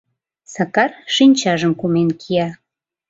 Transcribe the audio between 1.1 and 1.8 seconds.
шинчажым